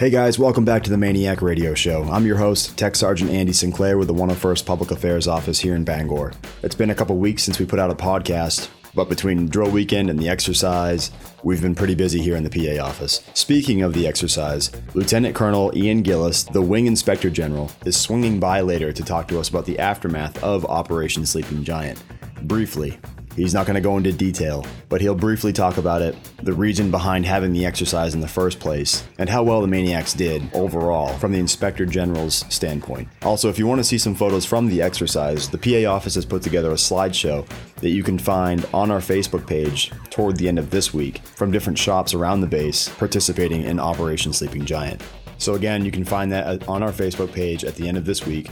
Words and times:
Hey 0.00 0.08
guys, 0.08 0.38
welcome 0.38 0.64
back 0.64 0.82
to 0.84 0.90
the 0.90 0.96
MAINEiac 0.96 1.42
Radio 1.42 1.74
Show. 1.74 2.04
I'm 2.04 2.24
your 2.24 2.38
host, 2.38 2.78
Tech 2.78 2.96
Sergeant 2.96 3.30
Andy 3.30 3.52
Sinclair 3.52 3.98
with 3.98 4.08
the 4.08 4.14
101st 4.14 4.64
Public 4.64 4.90
Affairs 4.92 5.28
Office 5.28 5.60
here 5.60 5.74
in 5.74 5.84
Bangor. 5.84 6.32
It's 6.62 6.74
been 6.74 6.88
a 6.88 6.94
couple 6.94 7.18
weeks 7.18 7.42
since 7.42 7.58
we 7.58 7.66
put 7.66 7.78
out 7.78 7.90
a 7.90 7.94
podcast, 7.94 8.70
but 8.94 9.10
between 9.10 9.46
drill 9.46 9.70
weekend 9.70 10.08
and 10.08 10.18
the 10.18 10.30
exercise, 10.30 11.10
we've 11.42 11.60
been 11.60 11.74
pretty 11.74 11.94
busy 11.94 12.22
here 12.22 12.34
in 12.34 12.44
the 12.44 12.48
PA 12.48 12.82
office. 12.82 13.22
Speaking 13.34 13.82
of 13.82 13.92
the 13.92 14.06
exercise, 14.06 14.70
Lieutenant 14.94 15.36
Colonel 15.36 15.70
Ian 15.76 16.00
Gillis, 16.00 16.44
the 16.44 16.62
Wing 16.62 16.86
Inspector 16.86 17.28
General, 17.28 17.70
is 17.84 17.94
swinging 17.94 18.40
by 18.40 18.62
later 18.62 18.94
to 18.94 19.04
talk 19.04 19.28
to 19.28 19.38
us 19.38 19.50
about 19.50 19.66
the 19.66 19.78
aftermath 19.78 20.42
of 20.42 20.64
Operation 20.64 21.26
Sleeping 21.26 21.62
Giant. 21.62 22.02
Briefly, 22.44 22.98
He's 23.36 23.54
not 23.54 23.66
going 23.66 23.76
to 23.76 23.80
go 23.80 23.96
into 23.96 24.12
detail, 24.12 24.66
but 24.88 25.00
he'll 25.00 25.14
briefly 25.14 25.52
talk 25.52 25.76
about 25.76 26.02
it, 26.02 26.16
the 26.42 26.52
reason 26.52 26.90
behind 26.90 27.24
having 27.24 27.52
the 27.52 27.64
exercise 27.64 28.14
in 28.14 28.20
the 28.20 28.28
first 28.28 28.58
place, 28.58 29.04
and 29.18 29.28
how 29.28 29.42
well 29.42 29.60
the 29.60 29.68
MAINEiacs 29.68 30.16
did 30.16 30.42
overall 30.52 31.16
from 31.18 31.32
the 31.32 31.38
Inspector 31.38 31.84
General's 31.86 32.44
standpoint. 32.52 33.08
Also, 33.22 33.48
if 33.48 33.58
you 33.58 33.66
want 33.66 33.78
to 33.78 33.84
see 33.84 33.98
some 33.98 34.14
photos 34.14 34.44
from 34.44 34.66
the 34.66 34.82
exercise, 34.82 35.48
the 35.48 35.58
PA 35.58 35.90
office 35.90 36.16
has 36.16 36.26
put 36.26 36.42
together 36.42 36.70
a 36.70 36.74
slideshow 36.74 37.46
that 37.76 37.90
you 37.90 38.02
can 38.02 38.18
find 38.18 38.66
on 38.74 38.90
our 38.90 39.00
Facebook 39.00 39.46
page 39.46 39.92
toward 40.10 40.36
the 40.36 40.48
end 40.48 40.58
of 40.58 40.70
this 40.70 40.92
week 40.92 41.24
from 41.24 41.50
different 41.50 41.78
shops 41.78 42.14
around 42.14 42.40
the 42.40 42.46
base 42.46 42.88
participating 42.88 43.62
in 43.62 43.78
Operation 43.78 44.32
Sleeping 44.32 44.64
Giant. 44.64 45.02
So, 45.38 45.54
again, 45.54 45.86
you 45.86 45.90
can 45.90 46.04
find 46.04 46.30
that 46.32 46.68
on 46.68 46.82
our 46.82 46.92
Facebook 46.92 47.32
page 47.32 47.64
at 47.64 47.74
the 47.76 47.88
end 47.88 47.96
of 47.96 48.04
this 48.04 48.26
week. 48.26 48.50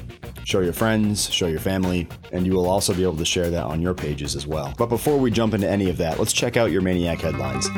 Show 0.48 0.60
your 0.60 0.72
friends, 0.72 1.30
show 1.30 1.46
your 1.46 1.60
family, 1.60 2.08
and 2.32 2.46
you 2.46 2.54
will 2.54 2.70
also 2.70 2.94
be 2.94 3.02
able 3.02 3.18
to 3.18 3.24
share 3.26 3.50
that 3.50 3.64
on 3.64 3.82
your 3.82 3.92
pages 3.92 4.34
as 4.34 4.46
well. 4.46 4.72
But 4.78 4.86
before 4.86 5.18
we 5.18 5.30
jump 5.30 5.52
into 5.52 5.68
any 5.68 5.90
of 5.90 5.98
that, 5.98 6.18
let's 6.18 6.32
check 6.32 6.56
out 6.56 6.70
your 6.70 6.80
MAINEiac 6.80 7.20
headlines. 7.20 7.68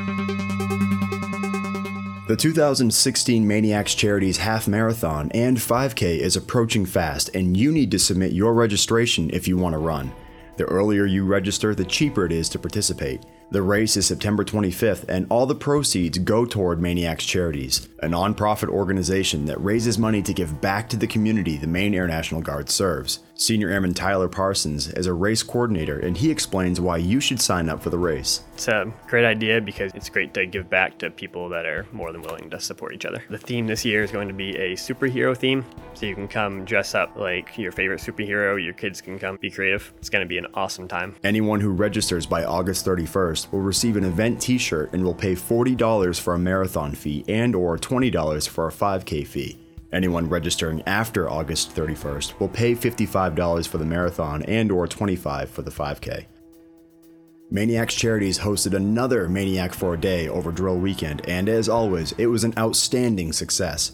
The 2.29 2.37
2016 2.39 3.45
MAINEiacs 3.45 3.97
Charities 3.97 4.37
Half 4.37 4.69
Marathon 4.69 5.33
and 5.33 5.57
5K 5.57 6.21
is 6.21 6.37
approaching 6.37 6.87
fast, 6.87 7.35
and 7.35 7.57
you 7.57 7.73
need 7.73 7.91
to 7.91 7.99
submit 7.99 8.31
your 8.31 8.55
registration 8.55 9.31
if 9.33 9.49
you 9.49 9.57
want 9.57 9.73
to 9.73 9.79
run. 9.79 10.13
The 10.57 10.63
earlier 10.67 11.07
you 11.07 11.25
register, 11.25 11.75
the 11.75 11.85
cheaper 11.85 12.25
it 12.25 12.31
is 12.31 12.49
to 12.51 12.61
participate. 12.61 13.25
The 13.53 13.63
race 13.63 13.97
is 13.97 14.07
September 14.07 14.45
25th, 14.45 15.09
and 15.09 15.27
all 15.29 15.45
the 15.45 15.57
proceeds 15.57 16.19
go 16.19 16.45
toward 16.45 16.79
MAINEiacs 16.79 17.27
Charities, 17.27 17.89
a 17.99 18.07
nonprofit 18.07 18.69
organization 18.69 19.47
that 19.47 19.61
raises 19.61 19.99
money 19.99 20.23
to 20.23 20.33
give 20.33 20.61
back 20.61 20.89
to 20.91 20.97
the 20.97 21.09
community 21.09 21.57
the 21.57 21.67
Maine 21.67 21.93
Air 21.93 22.07
National 22.07 22.43
Guard 22.43 22.71
serves. 22.71 23.19
Senior 23.35 23.71
Airman 23.71 23.95
Tyler 23.95 24.29
Parsons 24.29 24.89
is 24.93 25.07
a 25.07 25.15
race 25.15 25.43
coordinator, 25.43 25.99
and 25.99 26.17
he 26.17 26.31
explains 26.31 26.81
why 26.81 26.99
you 26.99 27.19
should 27.21 27.41
sign 27.41 27.69
up 27.69 27.83
for 27.83 27.91
the 27.91 27.99
race. 27.99 28.43
It's 28.53 28.69
a 28.69 28.93
great 29.09 29.25
idea 29.25 29.61
because 29.63 29.93
it's 29.95 30.11
great 30.11 30.33
to 30.35 30.47
give 30.47 30.71
back 30.71 30.99
to 30.99 31.11
people 31.11 31.49
that 31.49 31.65
are 31.65 31.87
more 31.91 32.13
than 32.13 32.21
willing 32.21 32.51
to 32.51 32.61
support 32.61 32.95
each 32.95 33.07
other. 33.07 33.25
The 33.31 33.39
theme 33.39 33.67
this 33.67 33.85
year 33.85 34.05
is 34.05 34.13
going 34.13 34.29
to 34.29 34.35
be 34.35 34.51
a 34.57 34.77
superhero 34.77 35.37
theme, 35.37 35.65
so 35.95 36.05
you 36.07 36.15
can 36.15 36.29
come 36.29 36.65
dress 36.67 36.95
up 36.95 37.17
like 37.17 37.57
your 37.59 37.73
favorite 37.73 38.01
superhero. 38.01 38.63
Your 38.63 38.75
kids 38.75 39.01
can 39.01 39.19
come 39.19 39.39
be 39.41 39.51
creative. 39.51 39.93
It's 39.97 40.11
going 40.11 40.23
to 40.23 40.29
be 40.29 40.39
an 40.39 40.47
awesome 40.55 40.87
time. 40.87 41.17
Anyone 41.25 41.61
who 41.61 41.71
registers 41.71 42.27
by 42.27 42.45
August 42.45 42.85
31st 42.85 43.40
will 43.51 43.61
receive 43.61 43.97
an 43.97 44.05
event 44.05 44.41
t-shirt 44.41 44.93
and 44.93 45.05
will 45.05 45.15
pay 45.15 45.35
$40 45.35 46.21
for 46.21 46.35
a 46.35 46.39
marathon 46.39 46.93
fee 46.95 47.25
and 47.29 47.55
or 47.55 47.79
$20 47.79 48.49
for 48.49 48.69
a 48.69 48.73
5k 48.73 49.27
fee. 49.27 49.59
Anyone 49.93 50.29
registering 50.29 50.83
after 50.87 51.29
August 51.29 51.75
31st 51.75 52.39
will 52.39 52.49
pay 52.49 52.75
$55 52.75 53.67
for 53.67 53.79
the 53.79 53.85
marathon 53.85 54.43
and 54.45 54.71
or 54.71 54.87
25 54.87 55.51
for 55.51 55.63
the 55.63 55.71
5K. 55.71 56.27
MAINEiacs 57.53 57.97
Charities 57.97 58.39
hosted 58.39 58.75
another 58.75 59.29
MAINEiac 59.29 59.75
for 59.75 59.95
a 59.95 60.01
Day 60.01 60.29
over 60.29 60.53
drill 60.53 60.79
weekend, 60.79 61.29
and 61.29 61.49
as 61.49 61.69
always, 61.69 62.13
it 62.13 62.27
was 62.27 62.45
an 62.45 62.55
outstanding 62.57 63.33
success. 63.33 63.93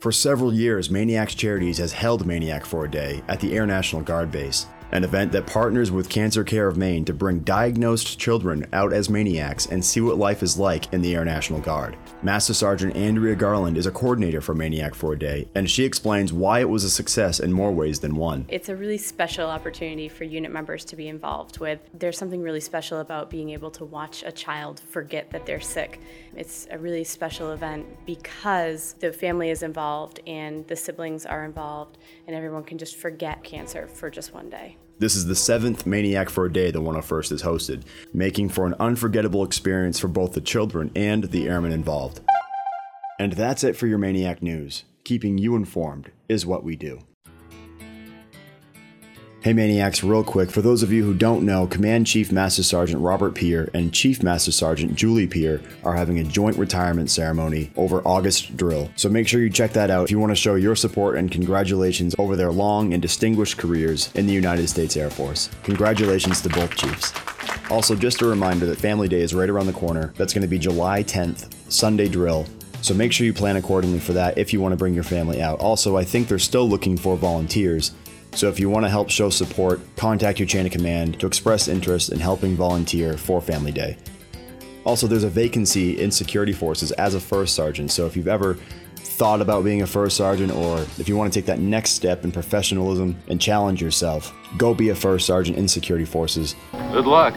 For 0.00 0.10
several 0.10 0.54
years, 0.54 0.88
MAINEiacs 0.88 1.36
Charities 1.36 1.76
has 1.76 1.92
held 1.92 2.24
MAINEiac 2.24 2.64
for 2.64 2.86
a 2.86 2.90
Day 2.90 3.22
at 3.28 3.40
the 3.40 3.54
Air 3.54 3.66
National 3.66 4.00
Guard 4.00 4.30
Base 4.32 4.64
an 4.94 5.02
event 5.02 5.32
that 5.32 5.44
partners 5.44 5.90
with 5.90 6.08
Cancer 6.08 6.44
Care 6.44 6.68
of 6.68 6.76
Maine 6.76 7.04
to 7.04 7.12
bring 7.12 7.40
diagnosed 7.40 8.16
children 8.16 8.64
out 8.72 8.92
as 8.92 9.10
maniacs 9.10 9.66
and 9.66 9.84
see 9.84 10.00
what 10.00 10.18
life 10.18 10.40
is 10.40 10.56
like 10.56 10.90
in 10.92 11.02
the 11.02 11.16
Air 11.16 11.24
National 11.24 11.58
Guard. 11.58 11.96
Master 12.22 12.54
Sergeant 12.54 12.94
Andrea 12.94 13.34
Garland 13.34 13.76
is 13.76 13.86
a 13.86 13.90
coordinator 13.90 14.40
for 14.40 14.54
MAINEiac 14.54 14.94
for 14.94 15.12
a 15.12 15.18
Day, 15.18 15.48
and 15.52 15.68
she 15.68 15.84
explains 15.84 16.32
why 16.32 16.60
it 16.60 16.68
was 16.68 16.84
a 16.84 16.90
success 16.90 17.40
in 17.40 17.52
more 17.52 17.72
ways 17.72 17.98
than 17.98 18.14
one. 18.14 18.46
It's 18.48 18.68
a 18.68 18.76
really 18.76 18.96
special 18.96 19.50
opportunity 19.50 20.08
for 20.08 20.22
unit 20.22 20.52
members 20.52 20.84
to 20.86 20.96
be 20.96 21.08
involved 21.08 21.58
with. 21.58 21.80
There's 21.92 22.16
something 22.16 22.40
really 22.40 22.60
special 22.60 23.00
about 23.00 23.30
being 23.30 23.50
able 23.50 23.72
to 23.72 23.84
watch 23.84 24.22
a 24.24 24.30
child 24.30 24.78
forget 24.78 25.30
that 25.32 25.44
they're 25.44 25.60
sick. 25.60 26.00
It's 26.36 26.68
a 26.70 26.78
really 26.78 27.02
special 27.02 27.50
event 27.50 27.84
because 28.06 28.92
the 29.00 29.12
family 29.12 29.50
is 29.50 29.64
involved 29.64 30.20
and 30.24 30.64
the 30.68 30.76
siblings 30.76 31.26
are 31.26 31.44
involved, 31.44 31.98
and 32.28 32.36
everyone 32.36 32.62
can 32.62 32.78
just 32.78 32.94
forget 32.94 33.42
cancer 33.42 33.88
for 33.88 34.08
just 34.08 34.32
one 34.32 34.48
day. 34.48 34.76
This 34.96 35.16
is 35.16 35.26
the 35.26 35.34
seventh 35.34 35.86
MAINEiac 35.86 36.30
for 36.30 36.44
a 36.44 36.52
Day 36.52 36.70
the 36.70 36.80
101st 36.80 37.30
has 37.30 37.42
hosted, 37.42 37.82
making 38.12 38.50
for 38.50 38.64
an 38.64 38.74
unforgettable 38.78 39.42
experience 39.42 39.98
for 39.98 40.06
both 40.06 40.34
the 40.34 40.40
children 40.40 40.92
and 40.94 41.24
the 41.24 41.48
airmen 41.48 41.72
involved. 41.72 42.20
And 43.18 43.32
that's 43.32 43.64
it 43.64 43.76
for 43.76 43.88
your 43.88 43.98
MAINEiac 43.98 44.40
news. 44.40 44.84
Keeping 45.02 45.36
you 45.36 45.56
informed 45.56 46.12
is 46.28 46.46
what 46.46 46.62
we 46.62 46.76
do. 46.76 47.00
Hey 49.44 49.52
MAINEiacs, 49.52 50.02
real 50.02 50.24
quick, 50.24 50.50
for 50.50 50.62
those 50.62 50.82
of 50.82 50.90
you 50.90 51.04
who 51.04 51.12
don't 51.12 51.44
know, 51.44 51.66
Command 51.66 52.06
Chief 52.06 52.32
Master 52.32 52.62
Sergeant 52.62 53.02
Robert 53.02 53.34
Peer 53.34 53.68
and 53.74 53.92
Chief 53.92 54.22
Master 54.22 54.50
Sergeant 54.50 54.94
Julie 54.94 55.26
Peer 55.26 55.60
are 55.82 55.94
having 55.94 56.18
a 56.18 56.24
joint 56.24 56.56
retirement 56.56 57.10
ceremony 57.10 57.70
over 57.76 58.00
August 58.08 58.56
drill. 58.56 58.90
So 58.96 59.10
make 59.10 59.28
sure 59.28 59.42
you 59.42 59.50
check 59.50 59.74
that 59.74 59.90
out 59.90 60.04
if 60.04 60.10
you 60.10 60.18
want 60.18 60.30
to 60.30 60.34
show 60.34 60.54
your 60.54 60.74
support 60.74 61.18
and 61.18 61.30
congratulations 61.30 62.14
over 62.18 62.36
their 62.36 62.52
long 62.52 62.94
and 62.94 63.02
distinguished 63.02 63.58
careers 63.58 64.10
in 64.14 64.26
the 64.26 64.32
United 64.32 64.66
States 64.68 64.96
Air 64.96 65.10
Force. 65.10 65.50
Congratulations 65.64 66.40
to 66.40 66.48
both 66.48 66.74
chiefs. 66.74 67.12
Also, 67.70 67.94
just 67.94 68.22
a 68.22 68.26
reminder 68.26 68.64
that 68.64 68.78
Family 68.78 69.08
Day 69.08 69.20
is 69.20 69.34
right 69.34 69.50
around 69.50 69.66
the 69.66 69.74
corner. 69.74 70.14
That's 70.16 70.32
going 70.32 70.40
to 70.40 70.48
be 70.48 70.58
July 70.58 71.02
10th, 71.02 71.52
Sunday 71.70 72.08
drill. 72.08 72.46
So 72.80 72.94
make 72.94 73.12
sure 73.12 73.26
you 73.26 73.34
plan 73.34 73.56
accordingly 73.56 74.00
for 74.00 74.14
that 74.14 74.38
if 74.38 74.54
you 74.54 74.62
want 74.62 74.72
to 74.72 74.78
bring 74.78 74.94
your 74.94 75.04
family 75.04 75.42
out. 75.42 75.60
Also, 75.60 75.98
I 75.98 76.04
think 76.04 76.28
they're 76.28 76.38
still 76.38 76.66
looking 76.66 76.96
for 76.96 77.14
volunteers. 77.14 77.92
So 78.34 78.48
if 78.48 78.58
you 78.58 78.68
want 78.68 78.84
to 78.84 78.90
help 78.90 79.10
show 79.10 79.30
support, 79.30 79.80
contact 79.96 80.40
your 80.40 80.48
chain 80.48 80.66
of 80.66 80.72
command 80.72 81.20
to 81.20 81.26
express 81.26 81.68
interest 81.68 82.10
in 82.10 82.18
helping 82.18 82.56
volunteer 82.56 83.16
for 83.16 83.40
Family 83.40 83.70
Day. 83.70 83.96
Also, 84.84 85.06
there's 85.06 85.24
a 85.24 85.30
vacancy 85.30 86.02
in 86.02 86.10
security 86.10 86.52
forces 86.52 86.90
as 86.92 87.14
a 87.14 87.20
first 87.20 87.54
sergeant, 87.54 87.90
so 87.90 88.06
if 88.06 88.16
you've 88.16 88.28
ever 88.28 88.58
thought 88.96 89.40
about 89.40 89.64
being 89.64 89.82
a 89.82 89.86
first 89.86 90.16
sergeant 90.16 90.52
or 90.52 90.78
if 90.98 91.08
you 91.08 91.16
want 91.16 91.32
to 91.32 91.38
take 91.38 91.46
that 91.46 91.60
next 91.60 91.92
step 91.92 92.24
in 92.24 92.32
professionalism 92.32 93.16
and 93.28 93.40
challenge 93.40 93.80
yourself, 93.80 94.34
go 94.58 94.74
be 94.74 94.88
a 94.88 94.94
first 94.94 95.26
sergeant 95.26 95.56
in 95.56 95.68
security 95.68 96.04
forces. 96.04 96.56
Good 96.92 97.06
luck. 97.06 97.34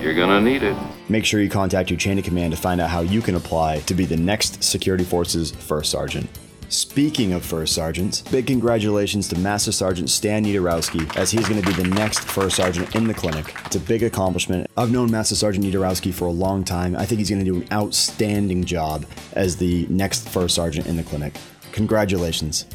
You're 0.00 0.14
gonna 0.14 0.40
need 0.40 0.62
it. 0.62 0.76
Make 1.08 1.24
sure 1.24 1.40
you 1.40 1.50
contact 1.50 1.90
your 1.90 1.98
chain 1.98 2.18
of 2.18 2.24
command 2.24 2.52
to 2.52 2.56
find 2.56 2.80
out 2.80 2.88
how 2.88 3.00
you 3.00 3.20
can 3.20 3.34
apply 3.34 3.80
to 3.80 3.94
be 3.94 4.04
the 4.04 4.16
next 4.16 4.62
security 4.62 5.04
forces 5.04 5.50
first 5.50 5.90
sergeant. 5.90 6.30
Speaking 6.70 7.32
of 7.32 7.44
first 7.44 7.74
sergeants, 7.74 8.20
big 8.20 8.46
congratulations 8.46 9.26
to 9.26 9.38
Master 9.40 9.72
Sergeant 9.72 10.08
Stan 10.08 10.44
Niederowski 10.44 11.16
as 11.16 11.28
he's 11.28 11.48
going 11.48 11.60
to 11.60 11.66
be 11.66 11.72
the 11.72 11.88
next 11.88 12.20
first 12.20 12.54
sergeant 12.54 12.94
in 12.94 13.08
the 13.08 13.12
clinic. 13.12 13.52
It's 13.66 13.74
a 13.74 13.80
big 13.80 14.04
accomplishment. 14.04 14.70
I've 14.76 14.92
known 14.92 15.10
Master 15.10 15.34
Sergeant 15.34 15.64
Niederowski 15.64 16.14
for 16.14 16.26
a 16.26 16.30
long 16.30 16.62
time. 16.62 16.94
I 16.94 17.06
think 17.06 17.18
he's 17.18 17.28
going 17.28 17.44
to 17.44 17.44
do 17.44 17.56
an 17.56 17.66
outstanding 17.72 18.62
job 18.62 19.04
as 19.32 19.56
the 19.56 19.84
next 19.90 20.28
first 20.28 20.54
sergeant 20.54 20.86
in 20.86 20.96
the 20.96 21.02
clinic. 21.02 21.34
Congratulations. 21.72 22.66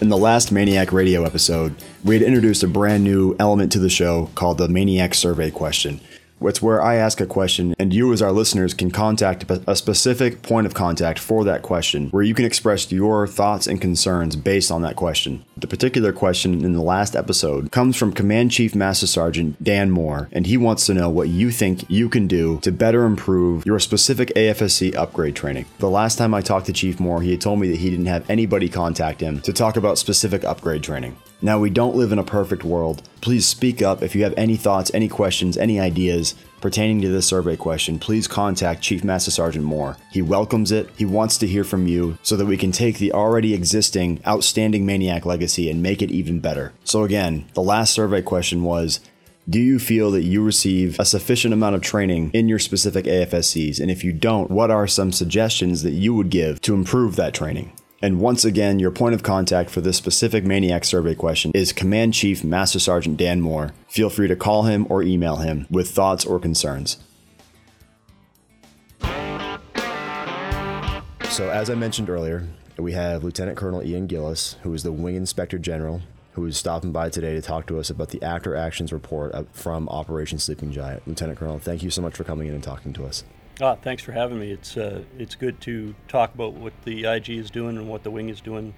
In 0.00 0.08
the 0.08 0.18
last 0.18 0.52
MAINEiac 0.52 0.90
Radio 0.90 1.22
episode, 1.22 1.76
we 2.02 2.16
had 2.16 2.24
introduced 2.24 2.64
a 2.64 2.68
brand 2.68 3.04
new 3.04 3.36
element 3.38 3.70
to 3.70 3.78
the 3.78 3.88
show 3.88 4.30
called 4.34 4.58
the 4.58 4.66
MAINEiac 4.66 5.14
Survey 5.14 5.52
Question. 5.52 6.00
It's 6.40 6.62
where 6.62 6.82
I 6.82 6.96
ask 6.96 7.20
a 7.20 7.26
question 7.26 7.74
and 7.78 7.92
you, 7.92 8.12
as 8.12 8.22
our 8.22 8.32
listeners, 8.32 8.74
can 8.74 8.90
contact 8.90 9.50
a 9.50 9.74
specific 9.74 10.42
point 10.42 10.66
of 10.66 10.74
contact 10.74 11.18
for 11.18 11.44
that 11.44 11.62
question 11.62 12.08
where 12.10 12.22
you 12.22 12.34
can 12.34 12.44
express 12.44 12.92
your 12.92 13.26
thoughts 13.26 13.66
and 13.66 13.80
concerns 13.80 14.36
based 14.36 14.70
on 14.70 14.82
that 14.82 14.96
question. 14.96 15.44
The 15.56 15.66
particular 15.66 16.12
question 16.12 16.64
in 16.64 16.72
the 16.72 16.82
last 16.82 17.16
episode 17.16 17.72
comes 17.72 17.96
from 17.96 18.12
Command 18.12 18.52
Chief 18.52 18.74
Master 18.74 19.06
Sergeant 19.06 19.62
Dan 19.62 19.90
Moore, 19.90 20.28
and 20.32 20.46
he 20.46 20.56
wants 20.56 20.86
to 20.86 20.94
know 20.94 21.08
what 21.08 21.28
you 21.28 21.50
think 21.50 21.88
you 21.90 22.08
can 22.08 22.26
do 22.26 22.60
to 22.60 22.70
better 22.70 23.04
improve 23.04 23.64
your 23.66 23.78
specific 23.78 24.28
AFSC 24.36 24.94
upgrade 24.94 25.34
training. 25.36 25.66
The 25.78 25.90
last 25.90 26.16
time 26.16 26.34
I 26.34 26.42
talked 26.42 26.66
to 26.66 26.72
Chief 26.72 27.00
Moore, 27.00 27.22
he 27.22 27.32
had 27.32 27.40
told 27.40 27.60
me 27.60 27.70
that 27.70 27.78
he 27.78 27.90
didn't 27.90 28.06
have 28.06 28.28
anybody 28.30 28.68
contact 28.68 29.20
him 29.20 29.40
to 29.40 29.52
talk 29.52 29.76
about 29.76 29.98
specific 29.98 30.44
upgrade 30.44 30.82
training. 30.82 31.16
Now, 31.42 31.58
we 31.58 31.68
don't 31.68 31.96
live 31.96 32.12
in 32.12 32.18
a 32.18 32.24
perfect 32.24 32.64
world. 32.64 33.02
Please 33.20 33.46
speak 33.46 33.82
up 33.82 34.02
if 34.02 34.14
you 34.14 34.24
have 34.24 34.32
any 34.38 34.56
thoughts, 34.56 34.90
any 34.94 35.08
questions, 35.08 35.58
any 35.58 35.78
ideas 35.78 36.34
pertaining 36.62 37.02
to 37.02 37.08
this 37.08 37.26
survey 37.26 37.56
question. 37.56 37.98
Please 37.98 38.26
contact 38.26 38.82
Chief 38.82 39.04
Master 39.04 39.30
Sergeant 39.30 39.64
Moore. 39.64 39.98
He 40.10 40.22
welcomes 40.22 40.72
it. 40.72 40.88
He 40.96 41.04
wants 41.04 41.36
to 41.38 41.46
hear 41.46 41.62
from 41.62 41.86
you 41.86 42.16
so 42.22 42.36
that 42.36 42.46
we 42.46 42.56
can 42.56 42.72
take 42.72 42.98
the 42.98 43.12
already 43.12 43.52
existing 43.52 44.20
outstanding 44.26 44.86
MAINEiac 44.86 45.26
legacy 45.26 45.70
and 45.70 45.82
make 45.82 46.00
it 46.00 46.10
even 46.10 46.40
better. 46.40 46.72
So, 46.84 47.04
again, 47.04 47.44
the 47.52 47.62
last 47.62 47.92
survey 47.92 48.22
question 48.22 48.62
was 48.62 49.00
Do 49.48 49.60
you 49.60 49.78
feel 49.78 50.10
that 50.12 50.24
you 50.24 50.42
receive 50.42 50.98
a 50.98 51.04
sufficient 51.04 51.52
amount 51.52 51.76
of 51.76 51.82
training 51.82 52.30
in 52.32 52.48
your 52.48 52.58
specific 52.58 53.04
AFSCs? 53.04 53.78
And 53.78 53.90
if 53.90 54.02
you 54.02 54.12
don't, 54.12 54.50
what 54.50 54.70
are 54.70 54.86
some 54.86 55.12
suggestions 55.12 55.82
that 55.82 55.92
you 55.92 56.14
would 56.14 56.30
give 56.30 56.62
to 56.62 56.74
improve 56.74 57.16
that 57.16 57.34
training? 57.34 57.72
And 58.02 58.20
once 58.20 58.44
again, 58.44 58.78
your 58.78 58.90
point 58.90 59.14
of 59.14 59.22
contact 59.22 59.70
for 59.70 59.80
this 59.80 59.96
specific 59.96 60.44
MAINEiac 60.44 60.84
survey 60.84 61.14
question 61.14 61.50
is 61.54 61.72
Command 61.72 62.12
Chief 62.12 62.44
Master 62.44 62.78
Sergeant 62.78 63.16
Dan 63.16 63.40
Moore. 63.40 63.72
Feel 63.88 64.10
free 64.10 64.28
to 64.28 64.36
call 64.36 64.64
him 64.64 64.86
or 64.90 65.02
email 65.02 65.36
him 65.36 65.66
with 65.70 65.90
thoughts 65.90 66.24
or 66.24 66.38
concerns. 66.38 66.98
So, 71.30 71.50
as 71.50 71.70
I 71.70 71.74
mentioned 71.74 72.10
earlier, 72.10 72.46
we 72.78 72.92
have 72.92 73.24
Lieutenant 73.24 73.56
Colonel 73.56 73.82
Ian 73.82 74.06
Gillis, 74.06 74.56
who 74.62 74.72
is 74.74 74.82
the 74.82 74.92
Wing 74.92 75.16
Inspector 75.16 75.58
General 75.58 76.02
who 76.36 76.44
is 76.44 76.58
stopping 76.58 76.92
by 76.92 77.08
today 77.08 77.32
to 77.32 77.40
talk 77.40 77.66
to 77.66 77.80
us 77.80 77.88
about 77.88 78.10
the 78.10 78.22
After 78.22 78.54
Actions 78.54 78.92
report 78.92 79.34
from 79.54 79.88
Operation 79.88 80.38
Sleeping 80.38 80.70
Giant. 80.70 81.08
Lieutenant 81.08 81.38
Colonel, 81.38 81.58
thank 81.58 81.82
you 81.82 81.88
so 81.88 82.02
much 82.02 82.14
for 82.14 82.24
coming 82.24 82.46
in 82.46 82.52
and 82.52 82.62
talking 82.62 82.92
to 82.92 83.06
us. 83.06 83.24
Ah, 83.60 83.74
thanks 83.74 84.02
for 84.02 84.12
having 84.12 84.38
me. 84.38 84.50
It's 84.50 84.76
uh, 84.76 85.02
it's 85.18 85.34
good 85.34 85.60
to 85.62 85.94
talk 86.08 86.34
about 86.34 86.52
what 86.52 86.74
the 86.84 87.06
IG 87.06 87.30
is 87.30 87.50
doing 87.50 87.78
and 87.78 87.88
what 87.88 88.02
the 88.02 88.10
wing 88.10 88.28
is 88.28 88.40
doing 88.40 88.74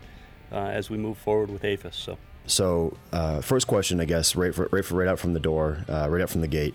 uh, 0.53 0.57
as 0.57 0.89
we 0.89 0.97
move 0.97 1.19
forward 1.19 1.51
with 1.51 1.63
AFIS. 1.63 1.95
So, 1.95 2.19
so 2.47 2.97
uh, 3.13 3.41
first 3.41 3.67
question, 3.67 4.01
I 4.01 4.05
guess, 4.05 4.37
right 4.37 4.55
for, 4.55 4.69
right 4.71 4.85
for 4.85 4.95
right 4.95 5.09
out 5.09 5.19
from 5.19 5.33
the 5.33 5.41
door, 5.41 5.85
uh, 5.89 6.07
right 6.09 6.23
out 6.23 6.31
from 6.31 6.43
the 6.43 6.49
gate. 6.49 6.75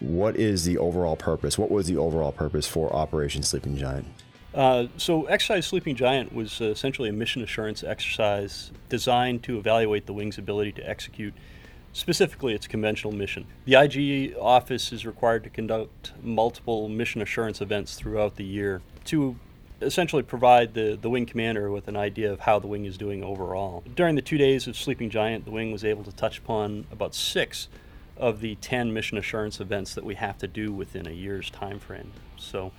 What 0.00 0.36
is 0.36 0.64
the 0.64 0.78
overall 0.78 1.16
purpose? 1.16 1.58
What 1.58 1.70
was 1.70 1.86
the 1.86 1.96
overall 1.96 2.32
purpose 2.32 2.66
for 2.66 2.94
Operation 2.94 3.42
Sleeping 3.42 3.76
Giant? 3.76 4.06
Uh, 4.54 4.86
so, 4.96 5.26
Exercise 5.26 5.66
Sleeping 5.66 5.94
Giant 5.94 6.34
was 6.34 6.60
uh, 6.60 6.64
essentially 6.64 7.08
a 7.08 7.12
mission 7.12 7.42
assurance 7.42 7.84
exercise 7.84 8.72
designed 8.88 9.42
to 9.44 9.58
evaluate 9.58 10.06
the 10.06 10.12
wing's 10.12 10.38
ability 10.38 10.72
to 10.72 10.88
execute 10.88 11.34
specifically 11.92 12.54
its 12.54 12.66
conventional 12.66 13.12
mission. 13.12 13.46
The 13.64 13.74
IG 13.74 14.36
office 14.38 14.92
is 14.92 15.04
required 15.04 15.44
to 15.44 15.50
conduct 15.50 16.12
multiple 16.22 16.88
mission 16.88 17.20
assurance 17.20 17.60
events 17.60 17.96
throughout 17.96 18.36
the 18.36 18.44
year 18.44 18.82
to 19.06 19.36
essentially 19.82 20.22
provide 20.22 20.74
the, 20.74 20.98
the 21.00 21.08
wing 21.08 21.26
commander 21.26 21.70
with 21.70 21.88
an 21.88 21.96
idea 21.96 22.32
of 22.32 22.40
how 22.40 22.58
the 22.58 22.66
wing 22.66 22.84
is 22.84 22.98
doing 22.98 23.24
overall. 23.24 23.82
During 23.94 24.14
the 24.14 24.22
two 24.22 24.38
days 24.38 24.66
of 24.66 24.76
Sleeping 24.76 25.10
Giant, 25.10 25.44
the 25.44 25.50
wing 25.50 25.72
was 25.72 25.84
able 25.84 26.04
to 26.04 26.12
touch 26.12 26.38
upon 26.38 26.86
about 26.92 27.14
six 27.14 27.68
of 28.16 28.40
the 28.40 28.54
10 28.56 28.92
mission 28.92 29.16
assurance 29.16 29.60
events 29.60 29.94
that 29.94 30.04
we 30.04 30.14
have 30.16 30.36
to 30.38 30.46
do 30.46 30.72
within 30.72 31.06
a 31.06 31.12
year's 31.12 31.48
time 31.48 31.78
frame. 31.78 32.12
So 32.36 32.72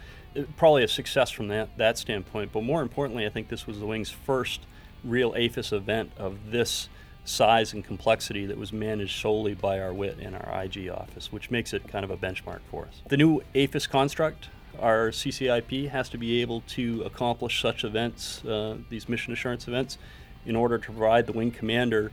probably 0.56 0.84
a 0.84 0.88
success 0.88 1.32
from 1.32 1.48
that, 1.48 1.76
that 1.78 1.98
standpoint. 1.98 2.52
But 2.52 2.64
more 2.64 2.82
importantly, 2.82 3.26
I 3.26 3.30
think 3.30 3.50
this 3.50 3.66
was 3.66 3.80
the 3.80 3.86
Wing's 3.86 4.12
first 4.12 4.62
real 5.04 5.34
AFIS 5.34 5.74
event 5.74 6.12
of 6.18 6.52
this 6.52 6.88
size 7.24 7.74
and 7.74 7.84
complexity 7.84 8.46
that 8.46 8.58
was 8.58 8.74
managed 8.74 9.20
solely 9.20 9.54
by 9.54 9.80
our 9.80 9.94
WIT 9.94 10.18
and 10.20 10.36
our 10.36 10.64
IG 10.64 10.90
office, 10.90 11.32
which 11.32 11.52
makes 11.52 11.74
it 11.74 11.88
kind 11.88 12.04
of 12.04 12.12
a 12.12 12.18
benchmark 12.18 12.60
for 12.70 12.86
us. 12.86 13.02
The 13.08 13.18
new 13.18 13.42
AFIS 13.54 13.88
construct, 13.88 14.50
our 14.80 15.10
CCIP, 15.10 15.90
has 15.90 16.10
to 16.10 16.18
be 16.18 16.42
able 16.42 16.62
to 16.70 17.04
accomplish 17.04 17.62
such 17.62 17.84
events, 17.84 18.44
uh, 18.46 18.78
these 18.90 19.08
mission 19.08 19.34
assurance 19.34 19.68
events, 19.68 19.98
in 20.46 20.56
order 20.56 20.78
to 20.78 20.86
provide 20.86 21.28
the 21.28 21.34
wing 21.34 21.52
commander 21.52 22.12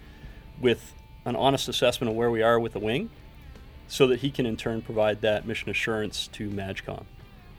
with 0.60 0.94
an 1.24 1.36
honest 1.36 1.68
assessment 1.68 2.10
of 2.10 2.16
where 2.16 2.30
we 2.30 2.42
are 2.42 2.60
with 2.60 2.72
the 2.72 2.78
wing 2.78 3.10
so 3.86 4.06
that 4.06 4.20
he 4.20 4.30
can 4.30 4.44
in 4.44 4.56
turn 4.56 4.82
provide 4.82 5.22
that 5.22 5.46
mission 5.46 5.70
assurance 5.70 6.28
to 6.28 6.50
MAJCOM. 6.50 7.04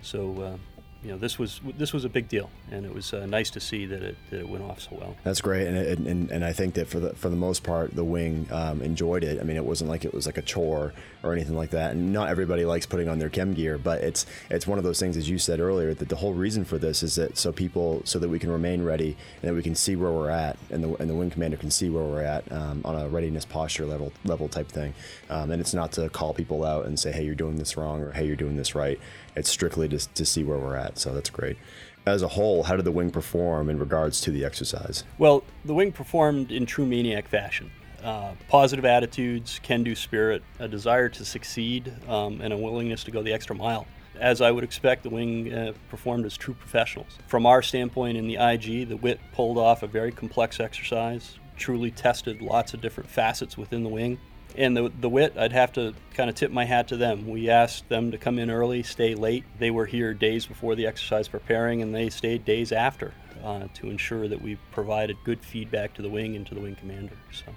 So 0.01 0.41
uh, 0.41 0.57
you 1.03 1.11
know 1.11 1.17
this 1.17 1.39
was 1.39 1.61
this 1.77 1.93
was 1.93 2.03
a 2.03 2.09
big 2.09 2.27
deal, 2.27 2.49
and 2.71 2.85
it 2.85 2.93
was 2.93 3.13
uh, 3.13 3.25
nice 3.25 3.49
to 3.51 3.59
see 3.59 3.85
that 3.85 4.03
it, 4.03 4.17
that 4.29 4.39
it 4.41 4.49
went 4.49 4.63
off 4.63 4.81
so 4.81 4.89
well. 4.99 5.15
That's 5.23 5.39
great, 5.39 5.67
and, 5.67 5.77
it, 5.77 5.99
and 5.99 6.29
and 6.29 6.43
I 6.43 6.51
think 6.51 6.73
that 6.73 6.87
for 6.87 6.99
the 6.99 7.13
for 7.13 7.29
the 7.29 7.37
most 7.37 7.63
part, 7.63 7.95
the 7.95 8.03
wing 8.03 8.47
um, 8.51 8.81
enjoyed 8.81 9.23
it. 9.23 9.39
I 9.39 9.43
mean, 9.43 9.55
it 9.55 9.63
wasn't 9.63 9.89
like 9.89 10.03
it 10.03 10.13
was 10.13 10.25
like 10.25 10.37
a 10.37 10.41
chore 10.41 10.93
or 11.23 11.33
anything 11.33 11.55
like 11.55 11.69
that. 11.71 11.91
And 11.91 12.13
not 12.13 12.29
everybody 12.29 12.65
likes 12.65 12.85
putting 12.85 13.07
on 13.07 13.19
their 13.19 13.29
chem 13.29 13.53
gear, 13.53 13.77
but 13.77 14.01
it's 14.01 14.25
it's 14.49 14.67
one 14.67 14.77
of 14.77 14.83
those 14.83 14.99
things, 14.99 15.15
as 15.15 15.29
you 15.29 15.37
said 15.37 15.59
earlier, 15.59 15.93
that 15.93 16.09
the 16.09 16.17
whole 16.17 16.33
reason 16.33 16.65
for 16.65 16.77
this 16.77 17.01
is 17.01 17.15
that 17.15 17.37
so 17.37 17.51
people 17.51 18.01
so 18.03 18.19
that 18.19 18.29
we 18.29 18.39
can 18.39 18.51
remain 18.51 18.83
ready 18.83 19.15
and 19.41 19.49
that 19.49 19.53
we 19.53 19.63
can 19.63 19.75
see 19.75 19.95
where 19.95 20.11
we're 20.11 20.29
at, 20.29 20.57
and 20.69 20.83
the 20.83 20.93
and 20.95 21.09
the 21.09 21.15
wing 21.15 21.29
commander 21.29 21.57
can 21.57 21.71
see 21.71 21.89
where 21.89 22.03
we're 22.03 22.23
at 22.23 22.49
um, 22.51 22.81
on 22.83 22.95
a 22.95 23.07
readiness 23.07 23.45
posture 23.45 23.85
level 23.85 24.11
level 24.25 24.49
type 24.49 24.67
thing. 24.67 24.93
Um, 25.29 25.51
and 25.51 25.61
it's 25.61 25.73
not 25.73 25.93
to 25.93 26.09
call 26.09 26.33
people 26.33 26.65
out 26.65 26.85
and 26.85 26.99
say, 26.99 27.11
hey, 27.11 27.23
you're 27.23 27.35
doing 27.35 27.57
this 27.57 27.77
wrong 27.77 28.01
or 28.01 28.11
hey, 28.11 28.25
you're 28.25 28.35
doing 28.35 28.57
this 28.57 28.75
right. 28.75 28.99
It's 29.35 29.49
strictly 29.49 29.87
just 29.87 30.13
to 30.15 30.25
see 30.25 30.43
where 30.43 30.57
we're 30.57 30.75
at. 30.75 30.88
So 30.97 31.13
that's 31.13 31.29
great. 31.29 31.57
As 32.05 32.21
a 32.21 32.27
whole, 32.27 32.63
how 32.63 32.75
did 32.75 32.85
the 32.85 32.91
wing 32.91 33.11
perform 33.11 33.69
in 33.69 33.77
regards 33.77 34.21
to 34.21 34.31
the 34.31 34.45
exercise? 34.45 35.03
Well, 35.17 35.43
the 35.65 35.73
wing 35.73 35.91
performed 35.91 36.51
in 36.51 36.65
true 36.65 36.85
maniac 36.85 37.27
fashion. 37.27 37.71
Uh, 38.03 38.31
positive 38.47 38.85
attitudes, 38.85 39.59
can 39.61 39.83
do 39.83 39.93
spirit, 39.93 40.41
a 40.59 40.67
desire 40.67 41.09
to 41.09 41.25
succeed, 41.25 41.93
um, 42.07 42.39
and 42.39 42.53
a 42.53 42.57
willingness 42.57 43.03
to 43.03 43.11
go 43.11 43.21
the 43.21 43.33
extra 43.33 43.55
mile. 43.55 43.85
As 44.17 44.41
I 44.41 44.51
would 44.51 44.63
expect, 44.63 45.03
the 45.03 45.09
wing 45.09 45.53
uh, 45.53 45.73
performed 45.89 46.25
as 46.25 46.37
true 46.37 46.53
professionals. 46.53 47.17
From 47.27 47.45
our 47.45 47.61
standpoint 47.61 48.17
in 48.17 48.27
the 48.27 48.35
IG, 48.35 48.87
the 48.87 48.97
WIT 48.97 49.19
pulled 49.33 49.57
off 49.57 49.83
a 49.83 49.87
very 49.87 50.11
complex 50.11 50.59
exercise, 50.59 51.37
truly 51.57 51.91
tested 51.91 52.41
lots 52.41 52.73
of 52.73 52.81
different 52.81 53.09
facets 53.09 53.57
within 53.57 53.83
the 53.83 53.89
wing 53.89 54.17
and 54.57 54.75
the 54.75 54.91
the 54.99 55.09
wit 55.09 55.37
i'd 55.37 55.51
have 55.51 55.71
to 55.71 55.93
kind 56.19 56.29
of 56.29 56.35
tip 56.35 56.51
my 56.51 56.65
hat 56.65 56.89
to 56.89 56.97
them. 56.97 57.29
We 57.29 57.49
asked 57.49 57.87
them 57.87 58.11
to 58.11 58.17
come 58.17 58.39
in 58.39 58.51
early 58.51 58.83
stay 58.83 59.15
late. 59.15 59.45
They 59.57 59.71
were 59.71 59.85
here 59.85 60.13
days 60.13 60.45
before 60.45 60.75
the 60.75 60.85
exercise 60.85 61.29
preparing 61.29 61.81
and 61.81 61.95
they 61.95 62.09
stayed 62.09 62.43
days 62.43 62.73
after 62.73 63.13
uh, 63.41 63.69
to 63.75 63.89
ensure 63.89 64.27
that 64.27 64.41
we 64.41 64.57
provided 64.71 65.15
good 65.23 65.39
feedback 65.39 65.93
to 65.93 66.01
the 66.01 66.09
wing 66.09 66.35
and 66.35 66.45
to 66.47 66.53
the 66.55 66.59
wing 66.59 66.75
commander 66.75 67.15
so. 67.31 67.53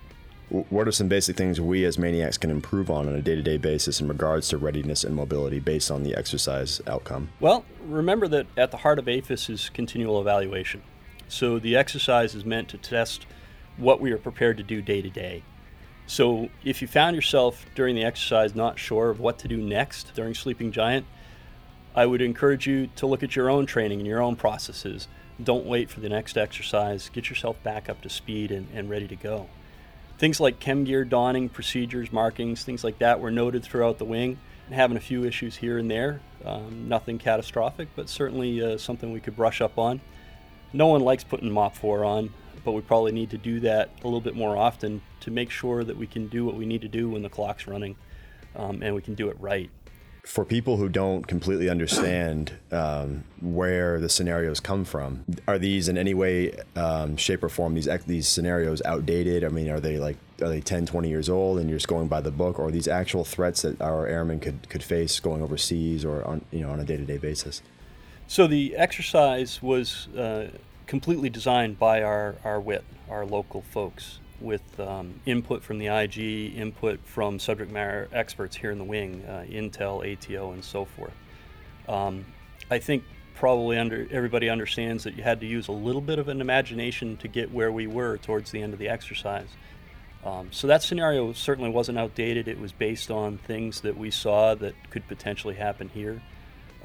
What 0.68 0.86
are 0.86 0.92
some 0.92 1.08
basic 1.08 1.36
things 1.36 1.60
we 1.60 1.84
as 1.84 1.98
maniacs 1.98 2.38
can 2.38 2.50
improve 2.50 2.88
on 2.88 3.08
on 3.08 3.16
a 3.16 3.22
day-to-day 3.22 3.56
basis 3.56 4.00
in 4.00 4.06
regards 4.06 4.48
to 4.50 4.58
readiness 4.58 5.02
and 5.02 5.16
mobility 5.16 5.58
based 5.58 5.90
on 5.90 6.04
the 6.04 6.14
exercise 6.14 6.80
outcome? 6.86 7.30
Well 7.40 7.64
remember 7.84 8.28
that 8.28 8.46
at 8.56 8.70
the 8.70 8.76
heart 8.76 9.00
of 9.00 9.06
afis 9.06 9.50
is 9.50 9.70
continual 9.70 10.20
evaluation. 10.20 10.82
So 11.26 11.58
the 11.58 11.74
exercise 11.74 12.36
is 12.36 12.44
meant 12.44 12.68
to 12.68 12.78
test 12.78 13.26
what 13.76 14.00
we 14.00 14.12
are 14.12 14.18
prepared 14.18 14.56
to 14.58 14.62
do 14.62 14.80
day 14.80 15.02
to 15.02 15.10
day 15.10 15.42
so 16.12 16.50
if 16.62 16.82
you 16.82 16.88
found 16.88 17.16
yourself 17.16 17.64
during 17.74 17.96
the 17.96 18.04
exercise 18.04 18.54
not 18.54 18.78
sure 18.78 19.08
of 19.08 19.18
what 19.18 19.38
to 19.38 19.48
do 19.48 19.56
next 19.56 20.12
during 20.14 20.34
Sleeping 20.34 20.70
Giant, 20.70 21.06
I 21.96 22.04
would 22.04 22.20
encourage 22.20 22.66
you 22.66 22.88
to 22.96 23.06
look 23.06 23.22
at 23.22 23.34
your 23.34 23.48
own 23.48 23.64
training 23.64 23.98
and 23.98 24.06
your 24.06 24.20
own 24.20 24.36
processes. 24.36 25.08
Don't 25.42 25.64
wait 25.64 25.88
for 25.88 26.00
the 26.00 26.10
next 26.10 26.36
exercise. 26.36 27.08
Get 27.08 27.30
yourself 27.30 27.62
back 27.62 27.88
up 27.88 28.02
to 28.02 28.10
speed 28.10 28.50
and, 28.50 28.68
and 28.74 28.90
ready 28.90 29.08
to 29.08 29.16
go. 29.16 29.48
Things 30.18 30.38
like 30.38 30.60
chem 30.60 30.84
gear 30.84 31.06
donning, 31.06 31.48
procedures, 31.48 32.12
markings, 32.12 32.62
things 32.62 32.84
like 32.84 32.98
that 32.98 33.18
were 33.18 33.30
noted 33.30 33.64
throughout 33.64 33.96
the 33.96 34.04
wing. 34.04 34.38
Having 34.70 34.98
a 34.98 35.00
few 35.00 35.24
issues 35.24 35.56
here 35.56 35.78
and 35.78 35.90
there, 35.90 36.20
um, 36.44 36.90
nothing 36.90 37.18
catastrophic, 37.18 37.88
but 37.96 38.10
certainly 38.10 38.62
uh, 38.62 38.76
something 38.76 39.12
we 39.12 39.20
could 39.20 39.34
brush 39.34 39.62
up 39.62 39.78
on. 39.78 40.02
No 40.72 40.86
one 40.86 41.00
likes 41.02 41.24
putting 41.24 41.50
MOPP 41.50 41.74
4 41.74 42.04
on 42.04 42.30
but 42.64 42.72
we 42.72 42.80
probably 42.80 43.12
need 43.12 43.30
to 43.30 43.38
do 43.38 43.60
that 43.60 43.90
a 44.02 44.04
little 44.04 44.20
bit 44.20 44.34
more 44.34 44.56
often 44.56 45.02
to 45.20 45.30
make 45.30 45.50
sure 45.50 45.84
that 45.84 45.96
we 45.96 46.06
can 46.06 46.28
do 46.28 46.44
what 46.44 46.56
we 46.56 46.66
need 46.66 46.82
to 46.82 46.88
do 46.88 47.10
when 47.10 47.22
the 47.22 47.28
clock's 47.28 47.66
running 47.66 47.96
um, 48.56 48.82
and 48.82 48.94
we 48.94 49.02
can 49.02 49.14
do 49.14 49.28
it 49.28 49.36
right. 49.40 49.70
For 50.24 50.44
people 50.44 50.76
who 50.76 50.88
don't 50.88 51.26
completely 51.26 51.68
understand 51.68 52.52
um, 52.70 53.24
where 53.40 53.98
the 53.98 54.08
scenarios 54.08 54.60
come 54.60 54.84
from, 54.84 55.24
are 55.48 55.58
these 55.58 55.88
in 55.88 55.98
any 55.98 56.14
way, 56.14 56.52
um, 56.76 57.16
shape, 57.16 57.42
or 57.42 57.48
form, 57.48 57.74
these 57.74 57.88
these 58.06 58.28
scenarios 58.28 58.80
outdated? 58.84 59.42
I 59.42 59.48
mean, 59.48 59.68
are 59.68 59.80
they 59.80 59.98
like 59.98 60.16
are 60.40 60.48
they 60.48 60.60
10, 60.60 60.86
20 60.86 61.08
years 61.08 61.28
old 61.28 61.58
and 61.58 61.68
you're 61.68 61.78
just 61.78 61.88
going 61.88 62.06
by 62.06 62.20
the 62.20 62.30
book, 62.30 62.60
or 62.60 62.70
these 62.70 62.86
actual 62.86 63.24
threats 63.24 63.62
that 63.62 63.82
our 63.82 64.06
airmen 64.06 64.38
could, 64.38 64.68
could 64.68 64.84
face 64.84 65.18
going 65.18 65.42
overseas 65.42 66.04
or 66.04 66.24
on 66.24 66.44
you 66.52 66.60
know 66.60 66.70
on 66.70 66.78
a 66.78 66.84
day 66.84 66.96
to 66.96 67.04
day 67.04 67.18
basis? 67.18 67.60
So 68.32 68.46
the 68.46 68.76
exercise 68.76 69.60
was 69.60 70.08
uh, 70.16 70.48
completely 70.86 71.28
designed 71.28 71.78
by 71.78 72.02
our, 72.02 72.36
our 72.44 72.58
WIT, 72.58 72.82
our 73.10 73.26
local 73.26 73.60
folks, 73.60 74.20
with 74.40 74.62
um, 74.80 75.20
input 75.26 75.62
from 75.62 75.76
the 75.76 75.88
IG, 75.88 76.56
input 76.56 77.00
from 77.04 77.38
subject 77.38 77.70
matter 77.70 78.08
experts 78.10 78.56
here 78.56 78.70
in 78.70 78.78
the 78.78 78.84
wing, 78.84 79.22
uh, 79.28 79.44
Intel, 79.46 80.00
ATO, 80.00 80.52
and 80.52 80.64
so 80.64 80.86
forth. 80.86 81.12
Um, 81.86 82.24
I 82.70 82.78
think 82.78 83.04
probably 83.34 83.76
under 83.76 84.08
everybody 84.10 84.48
understands 84.48 85.04
that 85.04 85.14
you 85.14 85.22
had 85.22 85.38
to 85.40 85.46
use 85.46 85.68
a 85.68 85.72
little 85.72 86.00
bit 86.00 86.18
of 86.18 86.28
an 86.28 86.40
imagination 86.40 87.18
to 87.18 87.28
get 87.28 87.52
where 87.52 87.70
we 87.70 87.86
were 87.86 88.16
towards 88.16 88.50
the 88.50 88.62
end 88.62 88.72
of 88.72 88.78
the 88.78 88.88
exercise. 88.88 89.48
Um, 90.24 90.48
so 90.52 90.66
that 90.68 90.82
scenario 90.82 91.34
certainly 91.34 91.68
wasn't 91.68 91.98
outdated. 91.98 92.48
It 92.48 92.58
was 92.58 92.72
based 92.72 93.10
on 93.10 93.36
things 93.36 93.82
that 93.82 93.98
we 93.98 94.10
saw 94.10 94.54
that 94.54 94.72
could 94.88 95.06
potentially 95.06 95.56
happen 95.56 95.90
here. 95.90 96.22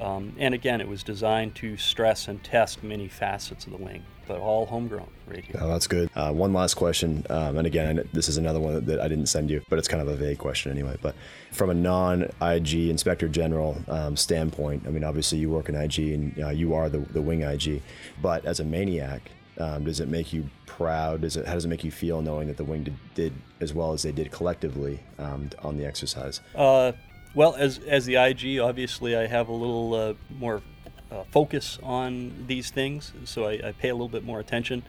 Um, 0.00 0.34
and 0.38 0.54
again, 0.54 0.80
it 0.80 0.88
was 0.88 1.02
designed 1.02 1.54
to 1.56 1.76
stress 1.76 2.28
and 2.28 2.42
test 2.44 2.82
many 2.82 3.08
facets 3.08 3.66
of 3.66 3.72
the 3.72 3.78
wing, 3.78 4.04
but 4.26 4.38
all 4.38 4.66
homegrown 4.66 5.08
right 5.26 5.44
here. 5.44 5.56
Oh, 5.60 5.68
that's 5.68 5.86
good. 5.86 6.08
Uh, 6.14 6.32
one 6.32 6.52
last 6.52 6.74
question, 6.74 7.24
um, 7.30 7.58
and 7.58 7.66
again, 7.66 8.08
this 8.12 8.28
is 8.28 8.36
another 8.36 8.60
one 8.60 8.84
that 8.84 9.00
I 9.00 9.08
didn't 9.08 9.26
send 9.26 9.50
you, 9.50 9.60
but 9.68 9.78
it's 9.78 9.88
kind 9.88 10.00
of 10.00 10.08
a 10.08 10.16
vague 10.16 10.38
question 10.38 10.70
anyway. 10.70 10.96
But 11.02 11.14
from 11.50 11.70
a 11.70 11.74
non-IG 11.74 12.74
inspector 12.88 13.28
general 13.28 13.76
um, 13.88 14.16
standpoint, 14.16 14.84
I 14.86 14.90
mean, 14.90 15.04
obviously 15.04 15.38
you 15.38 15.50
work 15.50 15.68
in 15.68 15.74
IG 15.74 15.98
and 15.98 16.42
uh, 16.42 16.48
you 16.50 16.74
are 16.74 16.88
the, 16.88 16.98
the 16.98 17.22
wing 17.22 17.42
IG, 17.42 17.82
but 18.22 18.44
as 18.44 18.60
a 18.60 18.64
maniac, 18.64 19.30
Um, 19.58 19.82
does 19.82 19.98
it 19.98 20.06
make 20.08 20.32
you 20.32 20.48
proud? 20.66 21.22
Does 21.22 21.36
it 21.36 21.44
how 21.44 21.54
does 21.54 21.64
it 21.64 21.68
make 21.68 21.82
you 21.82 21.90
feel 21.90 22.22
knowing 22.22 22.46
that 22.46 22.56
the 22.56 22.64
wing 22.64 22.84
did, 22.84 22.96
did 23.16 23.32
as 23.58 23.74
well 23.74 23.92
as 23.92 24.02
they 24.02 24.12
did 24.12 24.30
collectively 24.30 25.00
um, 25.18 25.50
on 25.64 25.76
the 25.76 25.84
exercise? 25.84 26.40
Uh, 26.54 26.92
well, 27.38 27.54
as 27.54 27.78
as 27.86 28.04
the 28.04 28.16
IG, 28.16 28.58
obviously, 28.58 29.16
I 29.16 29.28
have 29.28 29.46
a 29.46 29.52
little 29.52 29.94
uh, 29.94 30.14
more 30.40 30.60
uh, 31.08 31.22
focus 31.30 31.78
on 31.84 32.46
these 32.48 32.72
things, 32.72 33.12
so 33.24 33.44
I, 33.44 33.68
I, 33.68 33.72
pay 33.78 33.90
a 33.90 33.94
little 33.94 34.08
bit 34.08 34.24
more 34.24 34.40
attention. 34.40 34.82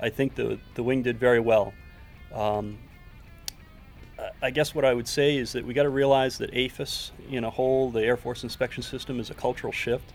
I 0.00 0.08
think 0.08 0.34
the 0.34 0.58
the 0.74 0.82
wing 0.82 1.04
did 1.04 1.20
very 1.20 1.38
well. 1.38 1.72
Um, 2.34 2.78
I 4.42 4.50
guess 4.50 4.74
what 4.74 4.84
I 4.84 4.92
would 4.92 5.06
say 5.06 5.36
is 5.36 5.52
that 5.52 5.64
we 5.64 5.74
got 5.74 5.84
to 5.84 5.90
realize 5.90 6.38
that 6.38 6.52
AFIS, 6.52 7.12
in 7.30 7.44
a 7.44 7.50
whole, 7.50 7.92
the 7.92 8.02
Air 8.02 8.16
Force 8.16 8.42
inspection 8.42 8.82
system, 8.82 9.20
is 9.20 9.30
a 9.30 9.34
cultural 9.34 9.72
shift. 9.72 10.12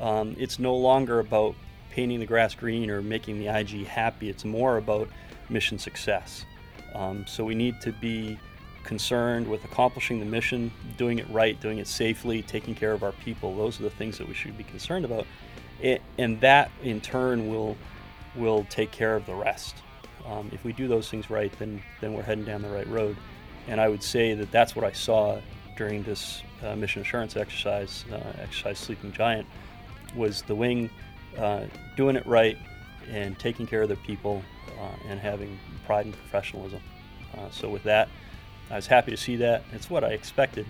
Um, 0.00 0.34
it's 0.40 0.58
no 0.58 0.74
longer 0.74 1.20
about 1.20 1.54
painting 1.92 2.18
the 2.18 2.26
grass 2.26 2.52
green 2.56 2.90
or 2.90 3.00
making 3.00 3.38
the 3.38 3.46
IG 3.46 3.86
happy. 3.86 4.28
It's 4.28 4.44
more 4.44 4.76
about 4.76 5.08
mission 5.48 5.78
success. 5.78 6.44
Um, 6.96 7.24
so 7.28 7.44
we 7.44 7.54
need 7.54 7.80
to 7.82 7.92
be 7.92 8.40
concerned 8.84 9.46
with 9.46 9.64
accomplishing 9.64 10.20
the 10.20 10.26
mission, 10.26 10.72
doing 10.96 11.18
it 11.18 11.28
right, 11.30 11.60
doing 11.60 11.78
it 11.78 11.86
safely, 11.86 12.42
taking 12.42 12.74
care 12.74 12.92
of 12.92 13.02
our 13.02 13.12
people. 13.12 13.56
Those 13.56 13.80
are 13.80 13.84
the 13.84 13.90
things 13.90 14.18
that 14.18 14.28
we 14.28 14.34
should 14.34 14.56
be 14.56 14.64
concerned 14.64 15.04
about, 15.04 15.26
and 16.18 16.40
that 16.40 16.70
in 16.82 17.00
turn 17.00 17.48
will 17.48 17.76
will 18.34 18.64
take 18.70 18.90
care 18.90 19.14
of 19.14 19.26
the 19.26 19.34
rest. 19.34 19.76
Um, 20.26 20.50
if 20.52 20.64
we 20.64 20.72
do 20.72 20.88
those 20.88 21.10
things 21.10 21.30
right, 21.30 21.52
then 21.58 21.82
then 22.00 22.14
we're 22.14 22.22
heading 22.22 22.44
down 22.44 22.62
the 22.62 22.70
right 22.70 22.88
road. 22.88 23.16
And 23.68 23.80
I 23.80 23.88
would 23.88 24.02
say 24.02 24.34
that 24.34 24.50
that's 24.50 24.74
what 24.74 24.84
I 24.84 24.92
saw 24.92 25.40
during 25.76 26.02
this 26.02 26.42
uh, 26.62 26.74
mission 26.76 27.02
assurance 27.02 27.36
exercise, 27.36 28.04
uh, 28.12 28.20
exercise 28.40 28.78
Sleeping 28.78 29.12
Giant, 29.12 29.46
was 30.16 30.42
the 30.42 30.54
wing 30.54 30.90
uh, 31.38 31.64
doing 31.96 32.16
it 32.16 32.26
right 32.26 32.58
and 33.10 33.38
taking 33.38 33.66
care 33.66 33.82
of 33.82 33.88
their 33.88 33.96
people 33.98 34.42
uh, 34.80 35.08
and 35.08 35.20
having 35.20 35.58
pride 35.86 36.06
and 36.06 36.14
professionalism. 36.14 36.80
Uh, 37.36 37.50
so 37.50 37.68
with 37.68 37.82
that, 37.84 38.08
I 38.72 38.76
was 38.76 38.86
happy 38.86 39.10
to 39.10 39.16
see 39.18 39.36
that. 39.36 39.64
It's 39.72 39.90
what 39.90 40.02
I 40.02 40.08
expected, 40.08 40.66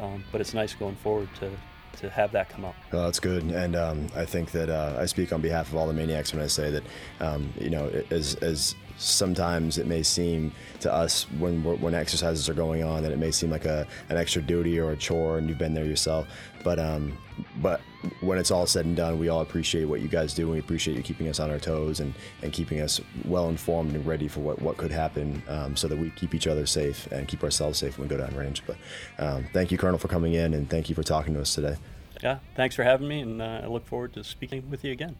um, 0.00 0.22
but 0.30 0.40
it's 0.40 0.54
nice 0.54 0.74
going 0.74 0.94
forward 0.96 1.28
to 1.40 1.50
to 1.98 2.08
have 2.08 2.32
that 2.32 2.48
come 2.48 2.64
up. 2.64 2.74
Well, 2.90 3.04
that's 3.04 3.20
good, 3.20 3.42
and 3.42 3.76
um, 3.76 4.06
I 4.16 4.24
think 4.24 4.50
that 4.52 4.70
uh, 4.70 4.96
I 4.98 5.04
speak 5.04 5.30
on 5.30 5.42
behalf 5.42 5.68
of 5.68 5.76
all 5.76 5.86
the 5.86 5.92
maniacs 5.92 6.32
when 6.32 6.42
I 6.42 6.46
say 6.46 6.70
that 6.70 6.82
um, 7.20 7.52
you 7.60 7.68
know 7.68 7.90
as 8.10 8.36
as 8.36 8.76
sometimes 8.96 9.76
it 9.76 9.86
may 9.86 10.02
seem 10.02 10.52
to 10.80 10.92
us 10.92 11.24
when 11.38 11.64
when 11.80 11.94
exercises 11.94 12.48
are 12.48 12.54
going 12.54 12.84
on 12.84 13.02
that 13.02 13.10
it 13.10 13.18
may 13.18 13.32
seem 13.32 13.50
like 13.50 13.64
a 13.64 13.86
an 14.08 14.16
extra 14.16 14.40
duty 14.40 14.78
or 14.78 14.92
a 14.92 14.96
chore, 14.96 15.38
and 15.38 15.48
you've 15.48 15.58
been 15.58 15.74
there 15.74 15.84
yourself. 15.84 16.28
But 16.62 16.78
um, 16.78 17.18
but 17.60 17.80
when 18.20 18.38
it's 18.38 18.50
all 18.50 18.66
said 18.66 18.84
and 18.84 18.96
done, 18.96 19.18
we 19.18 19.28
all 19.28 19.40
appreciate 19.40 19.84
what 19.84 20.00
you 20.00 20.08
guys 20.08 20.34
do. 20.34 20.42
And 20.42 20.52
we 20.52 20.58
appreciate 20.58 20.96
you 20.96 21.02
keeping 21.02 21.28
us 21.28 21.40
on 21.40 21.50
our 21.50 21.58
toes 21.58 22.00
and, 22.00 22.14
and 22.42 22.52
keeping 22.52 22.80
us 22.80 23.00
well 23.24 23.48
informed 23.48 23.94
and 23.94 24.04
ready 24.06 24.28
for 24.28 24.40
what, 24.40 24.60
what 24.60 24.76
could 24.76 24.90
happen, 24.90 25.42
um, 25.48 25.76
so 25.76 25.88
that 25.88 25.98
we 25.98 26.10
keep 26.10 26.34
each 26.34 26.46
other 26.46 26.66
safe 26.66 27.06
and 27.12 27.28
keep 27.28 27.42
ourselves 27.42 27.78
safe 27.78 27.98
when 27.98 28.08
we 28.08 28.16
go 28.16 28.20
down 28.20 28.36
range. 28.36 28.62
But 28.66 28.76
um, 29.18 29.46
thank 29.52 29.70
you, 29.70 29.78
Colonel, 29.78 29.98
for 29.98 30.08
coming 30.08 30.34
in, 30.34 30.54
and 30.54 30.68
thank 30.68 30.88
you 30.88 30.94
for 30.94 31.02
talking 31.02 31.34
to 31.34 31.40
us 31.40 31.54
today. 31.54 31.76
Yeah, 32.22 32.38
thanks 32.54 32.76
for 32.76 32.84
having 32.84 33.08
me, 33.08 33.20
and 33.20 33.42
uh, 33.42 33.62
I 33.64 33.66
look 33.66 33.86
forward 33.86 34.12
to 34.14 34.22
speaking 34.24 34.70
with 34.70 34.84
you 34.84 34.92
again. 34.92 35.16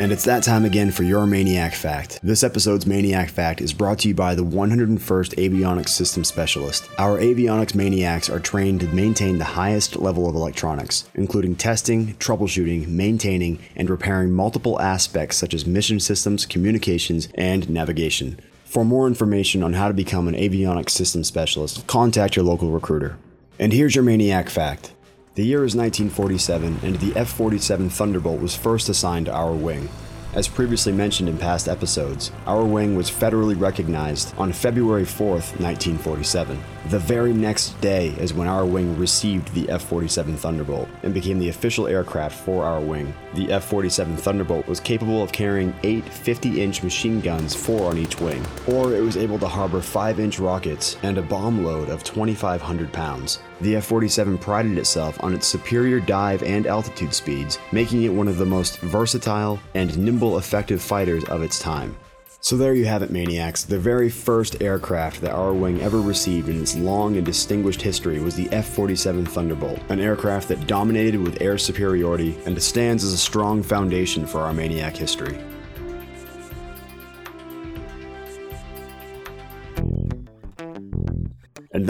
And 0.00 0.12
it's 0.12 0.24
that 0.24 0.42
time 0.42 0.64
again 0.64 0.92
for 0.92 1.02
your 1.02 1.26
MAINEiac 1.26 1.74
Fact. 1.74 2.20
This 2.22 2.42
episode's 2.42 2.86
MAINEiac 2.86 3.28
Fact 3.28 3.60
is 3.60 3.74
brought 3.74 3.98
to 3.98 4.08
you 4.08 4.14
by 4.14 4.34
the 4.34 4.42
101st 4.42 4.98
Avionics 5.34 5.90
System 5.90 6.24
Specialist. 6.24 6.88
Our 6.96 7.18
avionics 7.18 7.74
maniacs 7.74 8.30
are 8.30 8.40
trained 8.40 8.80
to 8.80 8.86
maintain 8.94 9.36
the 9.36 9.44
highest 9.44 9.96
level 9.96 10.26
of 10.26 10.34
electronics, 10.34 11.06
including 11.12 11.54
testing, 11.54 12.14
troubleshooting, 12.14 12.88
maintaining, 12.88 13.58
and 13.76 13.90
repairing 13.90 14.32
multiple 14.32 14.80
aspects 14.80 15.36
such 15.36 15.52
as 15.52 15.66
mission 15.66 16.00
systems, 16.00 16.46
communications, 16.46 17.28
and 17.34 17.68
navigation. 17.68 18.40
For 18.64 18.86
more 18.86 19.06
information 19.06 19.62
on 19.62 19.74
how 19.74 19.88
to 19.88 19.94
become 19.94 20.28
an 20.28 20.34
avionics 20.34 20.90
system 20.90 21.24
specialist, 21.24 21.86
contact 21.86 22.36
your 22.36 22.46
local 22.46 22.70
recruiter. 22.70 23.18
And 23.58 23.70
here's 23.70 23.94
your 23.94 24.04
MAINEiac 24.04 24.48
Fact. 24.48 24.94
The 25.36 25.44
year 25.44 25.64
is 25.64 25.76
1947, 25.76 26.80
and 26.82 26.96
the 26.96 27.16
F 27.16 27.30
47 27.30 27.88
Thunderbolt 27.88 28.40
was 28.40 28.56
first 28.56 28.88
assigned 28.88 29.26
to 29.26 29.32
our 29.32 29.52
wing. 29.52 29.88
As 30.34 30.48
previously 30.48 30.92
mentioned 30.92 31.28
in 31.28 31.38
past 31.38 31.68
episodes, 31.68 32.32
our 32.46 32.64
wing 32.64 32.96
was 32.96 33.08
federally 33.08 33.58
recognized 33.58 34.34
on 34.38 34.52
February 34.52 35.04
4th, 35.04 35.54
1947. 35.60 36.58
The 36.88 36.98
very 36.98 37.32
next 37.32 37.80
day 37.80 38.08
is 38.18 38.34
when 38.34 38.48
our 38.48 38.66
wing 38.66 38.98
received 38.98 39.54
the 39.54 39.68
F 39.70 39.84
47 39.84 40.36
Thunderbolt 40.36 40.88
and 41.04 41.14
became 41.14 41.38
the 41.38 41.48
official 41.48 41.86
aircraft 41.86 42.36
for 42.36 42.64
our 42.64 42.80
wing. 42.80 43.14
The 43.34 43.52
F 43.52 43.66
47 43.66 44.16
Thunderbolt 44.16 44.66
was 44.66 44.80
capable 44.80 45.22
of 45.22 45.30
carrying 45.30 45.72
eight 45.84 46.04
50 46.04 46.60
inch 46.60 46.82
machine 46.82 47.20
guns, 47.20 47.54
four 47.54 47.88
on 47.88 47.98
each 47.98 48.20
wing, 48.20 48.44
or 48.66 48.94
it 48.94 49.00
was 49.00 49.16
able 49.16 49.38
to 49.38 49.48
harbor 49.48 49.80
5 49.80 50.18
inch 50.18 50.40
rockets 50.40 50.96
and 51.04 51.18
a 51.18 51.22
bomb 51.22 51.64
load 51.64 51.88
of 51.88 52.02
2,500 52.02 52.92
pounds. 52.92 53.38
The 53.60 53.76
F 53.76 53.84
47 53.84 54.38
prided 54.38 54.78
itself 54.78 55.22
on 55.22 55.34
its 55.34 55.46
superior 55.46 56.00
dive 56.00 56.42
and 56.42 56.66
altitude 56.66 57.12
speeds, 57.12 57.58
making 57.72 58.04
it 58.04 58.12
one 58.12 58.26
of 58.26 58.38
the 58.38 58.46
most 58.46 58.78
versatile 58.80 59.60
and 59.74 59.98
nimble 59.98 60.38
effective 60.38 60.80
fighters 60.80 61.24
of 61.24 61.42
its 61.42 61.58
time. 61.58 61.94
So 62.42 62.56
there 62.56 62.72
you 62.72 62.86
have 62.86 63.02
it, 63.02 63.12
MAINEiacs. 63.12 63.66
The 63.66 63.78
very 63.78 64.08
first 64.08 64.62
aircraft 64.62 65.20
that 65.20 65.34
our 65.34 65.52
wing 65.52 65.82
ever 65.82 66.00
received 66.00 66.48
in 66.48 66.62
its 66.62 66.74
long 66.74 67.16
and 67.16 67.26
distinguished 67.26 67.82
history 67.82 68.18
was 68.18 68.34
the 68.34 68.48
F 68.50 68.66
47 68.70 69.26
Thunderbolt, 69.26 69.78
an 69.90 70.00
aircraft 70.00 70.48
that 70.48 70.66
dominated 70.66 71.20
with 71.20 71.42
air 71.42 71.58
superiority 71.58 72.38
and 72.46 72.60
stands 72.62 73.04
as 73.04 73.12
a 73.12 73.18
strong 73.18 73.62
foundation 73.62 74.26
for 74.26 74.40
our 74.40 74.54
MAINEiac 74.54 74.96
history. 74.96 75.38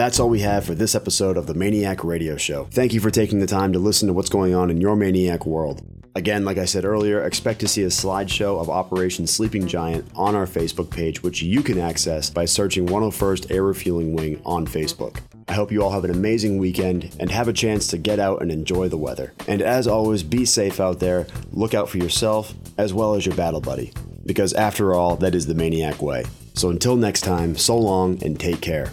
That's 0.01 0.19
all 0.19 0.31
we 0.31 0.41
have 0.41 0.65
for 0.65 0.75
this 0.75 0.95
episode 0.95 1.37
of 1.37 1.47
the 1.47 1.53
MAINEiac 1.53 2.05
Radio 2.05 2.39
Show. 2.39 2.65
Thank 2.71 2.95
you 2.95 3.01
for 3.01 3.11
taking 3.11 3.39
the 3.39 3.47
time 3.47 3.75
to 3.75 3.79
listen 3.79 4.09
to 4.09 4.15
what's 4.15 4.31
going 4.31 4.55
on 4.55 4.71
in 4.71 4.81
your 4.81 4.97
MAINEiac 4.97 5.45
world. 5.45 5.83
Again, 6.15 6.43
like 6.43 6.57
I 6.57 6.65
said 6.65 6.87
earlier, 6.87 7.23
expect 7.23 7.61
to 7.61 7.69
see 7.69 7.83
a 7.83 7.89
slideshow 7.89 8.59
of 8.59 8.71
Operation 8.71 9.27
Sleeping 9.27 9.67
Giant 9.67 10.11
on 10.15 10.35
our 10.35 10.47
Facebook 10.47 10.89
page, 10.89 11.23
which 11.23 11.43
you 11.43 11.63
can 11.63 11.79
access 11.79 12.31
by 12.31 12.47
searching 12.47 12.87
101st 12.87 13.51
Air 13.51 13.63
Refueling 13.63 14.15
Wing 14.15 14.41
on 14.47 14.67
Facebook. 14.67 15.21
I 15.49 15.53
hope 15.53 15.71
you 15.71 15.83
all 15.83 15.93
have 15.93 16.07
an 16.07 16.13
amazing 16.13 16.57
weekend 16.57 17.15
and 17.21 17.31
have 17.31 17.49
a 17.49 17.53
chance 17.53 17.87
to 17.89 17.99
get 17.99 18.19
out 18.19 18.41
and 18.41 18.51
enjoy 18.51 18.89
the 18.89 18.97
weather. 18.97 19.35
And 19.49 19.61
as 19.61 19.87
always, 19.87 20.23
be 20.23 20.47
safe 20.47 20.81
out 20.81 21.01
there, 21.01 21.27
look 21.53 21.75
out 21.75 21.91
for 21.91 21.99
yourself 21.99 22.55
as 22.79 22.95
well 22.95 23.17
as 23.17 23.27
your 23.27 23.37
battle 23.37 23.61
buddy, 23.61 23.93
because 24.25 24.55
after 24.55 24.95
all, 24.95 25.17
that 25.17 25.35
is 25.35 25.45
the 25.45 25.53
MAINEiac 25.53 26.01
way. 26.01 26.25
So 26.55 26.71
until 26.71 26.97
next 26.97 27.21
time, 27.21 27.55
so 27.55 27.77
long 27.77 28.25
and 28.25 28.41
take 28.41 28.63
care. 28.63 28.93